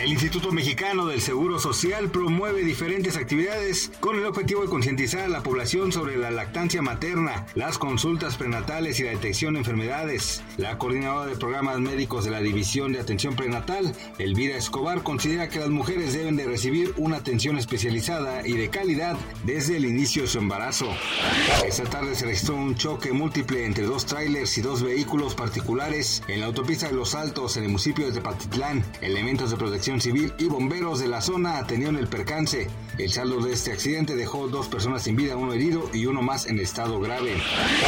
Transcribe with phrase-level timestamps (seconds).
[0.00, 5.28] El Instituto Mexicano del Seguro Social promueve diferentes actividades con el objetivo de concientizar a
[5.28, 10.42] la población sobre la lactancia materna, las consultas prenatales y la detección de enfermedades.
[10.56, 15.58] La coordinadora de programas médicos de la División de Atención Prenatal, Elvira Escobar, considera que
[15.58, 20.28] las mujeres deben de recibir una atención especializada y de calidad desde el inicio de
[20.28, 20.88] su embarazo.
[21.66, 26.40] Esta tarde se registró un choque múltiple entre dos trailers y dos vehículos particulares en
[26.40, 28.82] la autopista de Los Altos en el municipio de Tepatitlán.
[29.02, 32.68] Elementos de protección civil y bomberos de la zona atendieron el percance.
[32.98, 36.44] El saldo de este accidente dejó dos personas sin vida, uno herido y uno más
[36.44, 37.40] en estado grave.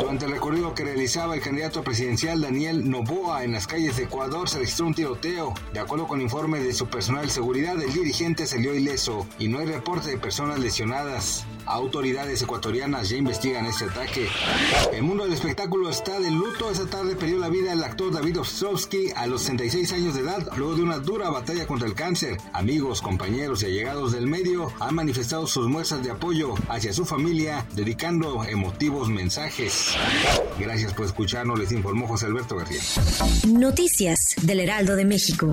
[0.00, 4.48] Durante el recorrido que realizaba el candidato presidencial Daniel Novoa en las calles de Ecuador
[4.48, 5.52] se registró un tiroteo.
[5.74, 9.58] De acuerdo con informes de su personal de seguridad, el dirigente salió ileso y no
[9.58, 11.44] hay reporte de personas lesionadas.
[11.66, 14.28] Autoridades ecuatorianas ya investigan este ataque.
[14.92, 16.70] El mundo del espectáculo está de luto.
[16.70, 20.46] Esta tarde perdió la vida el actor David Ostrovsky a los 66 años de edad,
[20.56, 22.36] luego de una dura batalla contra el cáncer.
[22.52, 27.66] Amigos, compañeros y allegados del medio han manifestado sus muestras de apoyo hacia su familia,
[27.74, 29.94] dedicando emotivos mensajes.
[30.58, 32.80] Gracias por escucharnos, les informó José Alberto García.
[33.48, 35.52] Noticias del Heraldo de México.